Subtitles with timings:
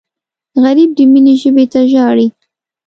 [0.63, 2.27] غریب د مینې ژبې ته ژاړي